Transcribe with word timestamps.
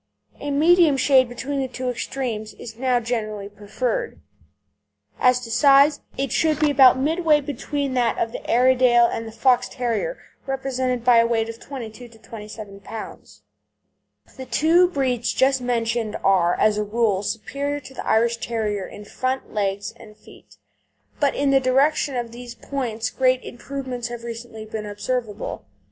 A 0.39 0.49
medium 0.49 0.97
shade 0.97 1.29
between 1.29 1.59
the 1.59 1.67
two 1.67 1.87
extremes 1.87 2.55
is 2.55 2.75
now 2.75 2.99
generally 2.99 3.47
preferred. 3.47 4.19
As 5.19 5.41
to 5.41 5.51
size, 5.51 6.01
it 6.17 6.31
should 6.31 6.59
be 6.59 6.71
about 6.71 6.97
midway 6.97 7.39
between 7.39 7.93
that 7.93 8.17
of 8.17 8.31
the 8.31 8.43
Airedale 8.49 9.05
and 9.05 9.27
the 9.27 9.31
Fox 9.31 9.69
terrier, 9.69 10.17
represented 10.47 11.05
by 11.05 11.17
a 11.17 11.27
weight 11.27 11.49
of 11.49 11.57
from 11.57 11.65
22 11.67 12.07
to 12.07 12.17
27 12.17 12.79
lb. 12.79 13.41
The 14.37 14.47
two 14.47 14.87
breeds 14.87 15.33
just 15.33 15.61
mentioned 15.61 16.15
are, 16.23 16.55
as 16.59 16.79
a 16.79 16.83
rule, 16.83 17.21
superior 17.21 17.79
to 17.81 17.93
the 17.93 18.03
Irish 18.03 18.37
Terrier 18.37 18.87
in 18.87 19.05
front 19.05 19.53
legs, 19.53 19.93
and 19.95 20.17
feet, 20.17 20.57
but 21.19 21.35
in 21.35 21.51
the 21.51 21.59
direction 21.59 22.15
of 22.15 22.31
these 22.31 22.55
points 22.55 23.11
great 23.11 23.43
improvements 23.43 24.07
have 24.07 24.23
recently 24.23 24.65
been 24.65 24.87
observable. 24.87 25.65